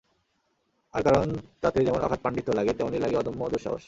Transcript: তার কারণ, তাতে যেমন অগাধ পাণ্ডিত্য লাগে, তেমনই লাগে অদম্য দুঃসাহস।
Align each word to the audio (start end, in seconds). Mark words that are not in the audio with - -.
তার 0.93 1.03
কারণ, 1.03 1.27
তাতে 1.61 1.85
যেমন 1.85 2.01
অগাধ 2.01 2.19
পাণ্ডিত্য 2.23 2.49
লাগে, 2.53 2.71
তেমনই 2.73 2.99
লাগে 2.99 3.15
অদম্য 3.17 3.41
দুঃসাহস। 3.49 3.79